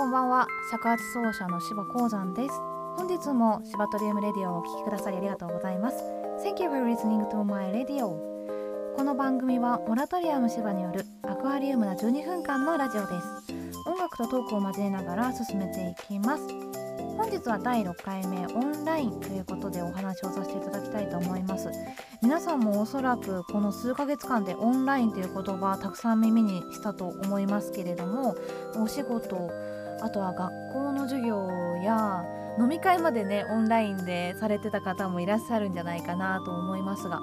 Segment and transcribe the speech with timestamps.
[0.00, 0.46] こんばんは。
[0.70, 2.54] 尺八奏者の柴鉱山です。
[2.96, 6.02] 本日も柴トリウムレディオをお聴きくださりありがとうございます。
[6.42, 8.16] Thank you for listening to my radio.
[8.96, 13.52] この番組はモラトリアム芝によるアクアリウムな12分間のラジオです。
[13.86, 16.44] 音楽とトークを交えながら進めていきます。
[17.18, 21.68] 本日は第6回目オンラインということでお話をさせていただきたいと思います。
[22.22, 28.34] 皆さんもおそらくこの数ヶ月間でオンラインという言葉たくさん耳にしたと思いますけれども
[28.82, 29.50] お仕事
[30.02, 31.48] あとは学校の授業
[31.82, 32.24] や
[32.58, 37.20] 飲み会までねオンラインでされてた方もいらっしゃるんじゃないかなと思いますが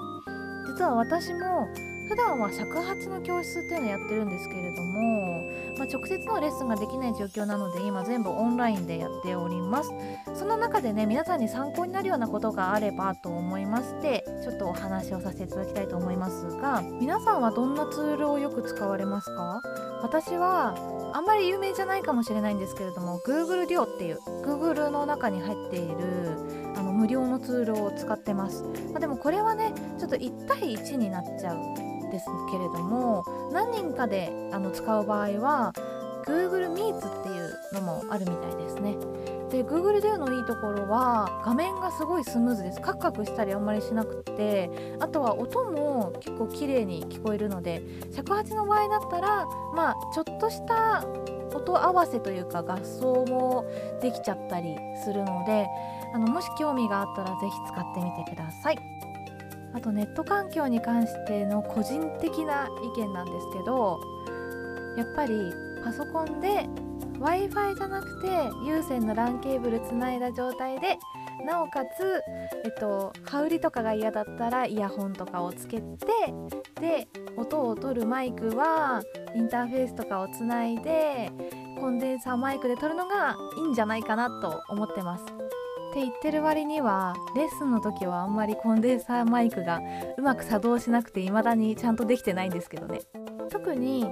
[0.66, 1.68] 実は私も
[2.08, 5.42] 普段は尺八の教室っていうのをやってるんですけれども、
[5.76, 9.90] まあ、直接のレッスンができない状況なので今全部オンラインでやっております。
[10.34, 19.60] その中でね皆さんに参考になるようなことがあればと思いましてちょっとお話をさせていただきたいと思いますが皆さんはどんなツールをよく使われますか？
[20.02, 20.74] 私は
[21.12, 25.96] あんまり有名じゃないかもしれないんですけれども Google デュオっていう Google の中に入っている
[26.76, 35.72] あの無料のツールを使ってます、まあ、でもこれはねちょっと1対1になっちゃうんですけれども何人かであの使う場合は
[36.26, 39.37] Google Meets っていうのもあるみたいですね。
[39.50, 42.80] で Google でのいいところは画面がすごいスムーズです。
[42.80, 47.82] カクカクしたりあんまりしなくてあとは音も結構綺麗に聞こえるので
[48.14, 51.04] 尺八の場合だったらまあちょっとした
[51.54, 53.64] 音合わせというか合奏も
[54.02, 55.66] できちゃったりするので
[56.14, 58.78] あのもし興味があったら是非使ってみてください。
[59.74, 64.00] あとネット環境に関しての個人的な意見なんですけど
[64.96, 65.52] やっぱり
[65.84, 66.66] パソコンで
[67.18, 68.28] w i f i じゃなくて
[68.64, 70.98] 有線の LAN ケーブルつないだ状態で
[71.44, 72.22] なおかつ、
[72.64, 76.06] えっと、羽織とかが嫌だったらイヤホンとかをつけて
[76.80, 79.02] で音を取るマイクは
[79.34, 81.30] インターフェースとかをつないで
[81.80, 85.24] コンデンサーマイクで撮るのがいいんじゃないかなと思ってます。
[85.24, 89.80] って言ってる割にはレッスンの時はあんまりコンデンサーマイクが
[90.18, 93.00] うまく作動しなくて未だにちゃんとできてないんですけどね
[93.50, 94.06] 特に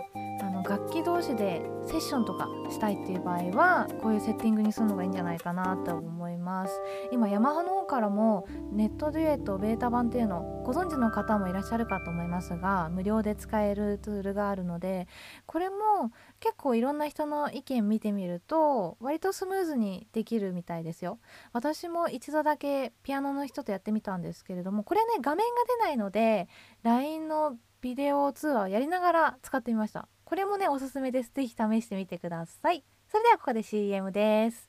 [0.69, 6.81] 楽器同士でセッションとかしたいっていう場合はこういうセッティングにするのがいいんじゃないかなと思います。
[7.13, 15.07] 今ヤマハの方からもネットデュエットベータ版っていうのご存知の方もいらっしゃるかと思いますが無料で使えるツールがあるので
[15.47, 16.11] これも
[16.41, 21.21] 結構いろんな人の意見見てみると割とスムーズにできるみたいですよ。
[21.53, 26.49] 私も一度だけピアノの人とやってみたんですけれどもこれね画面が出ないので
[26.83, 30.09] LINE のビデオ通話をやりながら使ってみました。
[30.27, 31.31] これもねおすすめです。
[31.33, 32.83] ぜひ試してみてください。
[33.09, 34.69] それではここで CM です。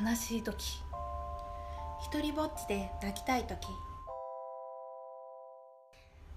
[0.00, 0.80] 悲しい時。
[2.04, 3.66] 一人ぼっちで泣きたい時。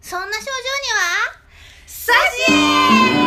[0.01, 0.47] そんな症状に
[0.95, 1.47] は？
[1.85, 2.11] サ
[2.47, 2.53] ジ
[3.23, 3.26] エ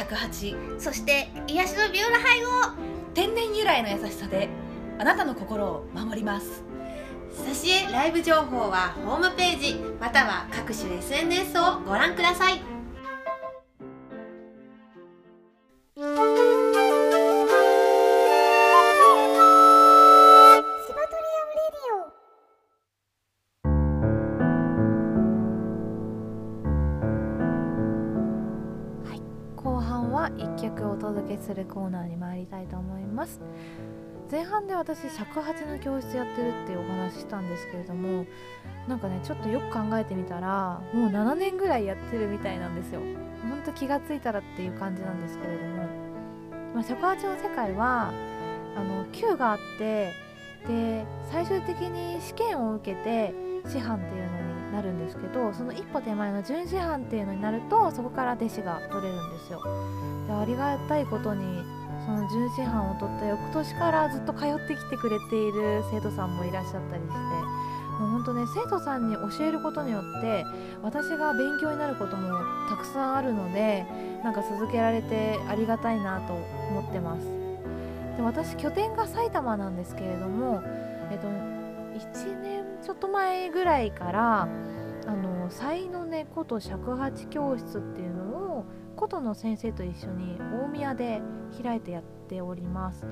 [0.00, 0.56] 尺八。
[0.78, 2.48] そして癒しのビオラ配合。
[3.12, 4.48] 天然由来の優しさで
[4.98, 6.62] あなたの心を守ります。
[7.30, 12.79] 挿絵ライブ情報はホームページまたは各種 SNS をご覧ください。
[31.50, 33.40] するコーナーに参りたいと思います。
[34.30, 38.24] 前半で私尺八の教室やってるっていうお話したんですけれども
[38.86, 43.00] なんかねちょっとよく考えてみたらもう7年ぐらいやってるみたいなんですよ。
[43.42, 45.88] ほんと気がついたらっていう感じなんですけれども、
[46.74, 48.12] まあ、尺八の世界は
[48.76, 50.12] あの級があって
[50.68, 53.34] で最終的に試験を受けて
[53.68, 59.60] 師範っていうのになるんですけどその一歩手前の準師範っていうのになるとそこから弟子が取れるんですよ。
[60.26, 61.44] でありがたいことに
[62.04, 67.14] その準師範を取った翌年からずっと通ってきてくれている生徒さんもいらっしゃったりして
[68.00, 70.44] もうほんとね生徒さんに教えることによって
[70.82, 72.38] 私が勉強になることも
[72.68, 73.84] たくさんあるので
[74.24, 77.26] なんか続けられてありがたいなと思ってます。
[78.16, 80.62] で私拠点が埼玉なんですけれども
[81.10, 84.48] えっと1年ちょっと前ぐらいから
[85.06, 88.22] あの才の根こと尺八教室っていうの
[88.58, 88.64] を
[88.96, 91.20] 琴の先生と一緒に大宮で
[91.62, 93.02] 開いてやっております。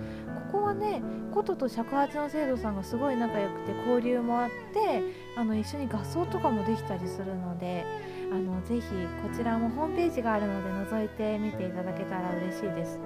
[0.51, 5.03] ここはね琴と尺八の生徒さんがすごい仲良くて交流もあって
[5.37, 7.85] あの一緒に合奏とかもできたりするので
[8.31, 13.01] あのぜひこちらもホームページがあるので覗いてみていただけたら嬉しいです。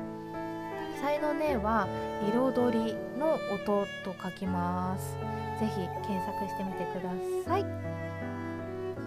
[1.00, 1.88] 才の音は
[2.32, 5.41] 彩りの音と書きます。
[5.62, 5.74] ぜひ
[6.08, 7.08] 検索してみてくだ
[7.46, 7.64] さい。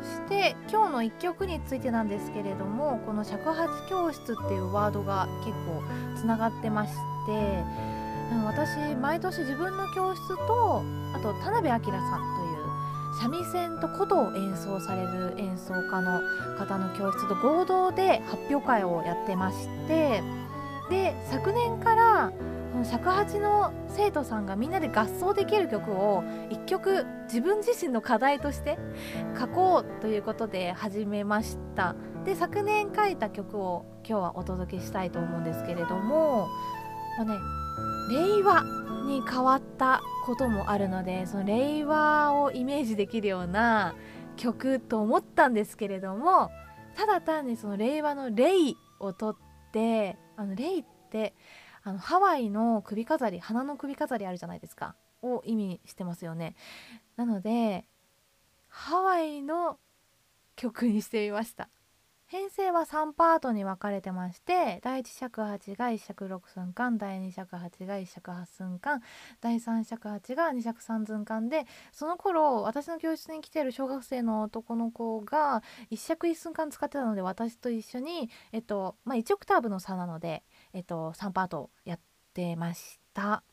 [0.02, 5.84] そして今日の1曲についてなんですけれどもこの尺八教室っていうワードが結構
[6.16, 6.94] つながってまし
[7.26, 7.64] て
[8.46, 12.66] 私毎年自分の教室とあと田辺明さんという
[13.20, 16.22] 三味線と琴を演奏される演奏家の
[16.58, 20.22] 方の教室と合同で発表会をやってまして
[20.90, 22.32] で昨年から
[22.96, 28.78] 尺八の生徒さんがみんなで合奏できる曲を1曲自分自身の課題として
[29.38, 31.94] 書こうということで始めました。
[32.24, 36.48] で昨年書いた曲を今日はお届けしたいと思うんですけれども、
[37.18, 37.34] まあね、
[38.38, 38.64] 令和
[39.06, 43.94] に変わったこともあるのでその令和をイメージできるような
[44.38, 46.50] 曲と思ったんですけれども
[46.96, 51.34] ただ単にその令和の「レイ」を取ってあのレイって
[51.86, 54.96] あのハワイの首飾り花の首飾りあるじゃないですか。
[55.22, 56.56] を意味してますよね。
[57.16, 57.86] なので
[58.68, 59.78] ハワイの
[60.56, 61.70] 曲にしてみました。
[62.28, 69.02] 編成は3パートに分かれてまして第1尺八が1尺6寸間第2尺八が1尺8寸間
[69.42, 75.62] 第3尺八が2尺3寸間でその頃私の教室に来てる小学生の男の子が
[75.92, 80.44] 1尺1寸間使ってたので私と一緒に、えっとまあ、1オクターブの差なので、
[80.76, 82.00] えっと、3パートやっ
[82.34, 83.44] てました。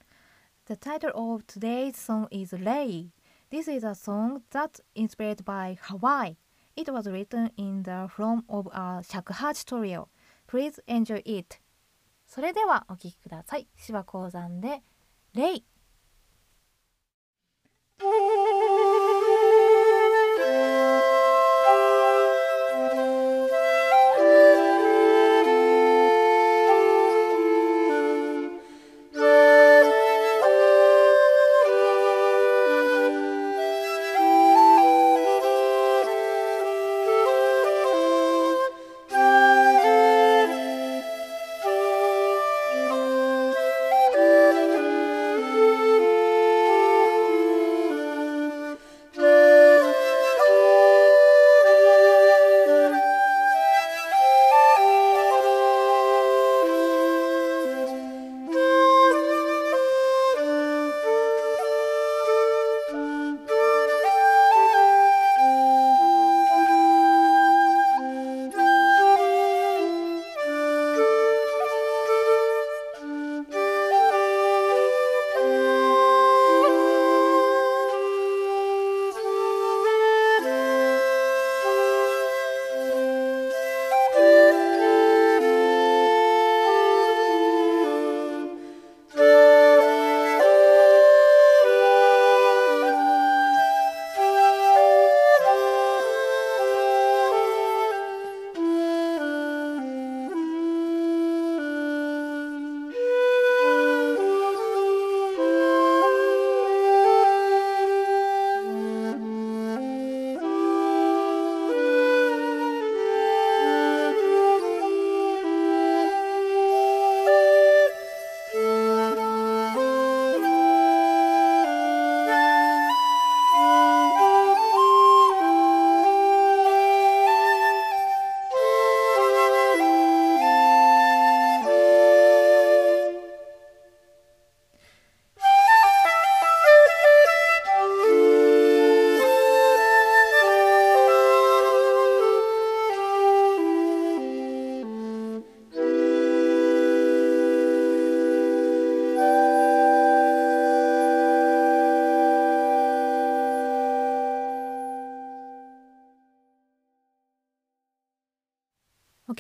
[0.67, 3.11] The title of today's song is Lay.
[3.49, 6.35] This is a song that's inspired by Hawaii.
[6.75, 10.09] It was written in the form of a 尺八トリオ
[10.49, 11.61] Please enjoy it
[12.27, 14.83] それではお聴きください芝鉱山で
[15.35, 15.65] 「レイ」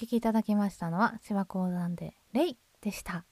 [0.02, 3.12] 聴きいただきましたのは芝講談で「レイ」でした。
[3.12, 3.24] は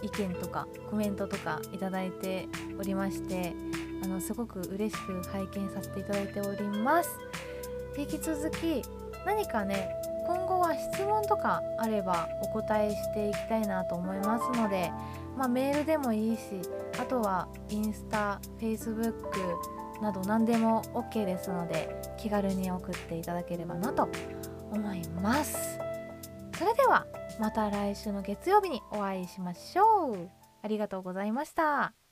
[0.02, 2.46] 意見とかコメントとかいただいて
[2.78, 3.54] おりまして
[4.02, 7.10] あのすごく嬉しく拝見させていただいております。
[7.96, 8.82] 引き続き
[9.24, 9.88] 何かね
[10.64, 14.90] は質問とかあればお答えしていきたいなと思いますので、
[15.36, 16.42] まあ、メールでもいいし
[16.98, 24.08] あとはインスタ、フェイスブックなど何でも OK ですので気軽に送っていただければなと
[24.70, 25.78] 思います。
[26.58, 27.06] それでは
[27.40, 30.44] また来週の月曜日にお会いしましょう。
[30.62, 31.92] ありがとうございました「